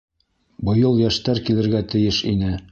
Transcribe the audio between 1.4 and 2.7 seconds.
килергә тейеш ине.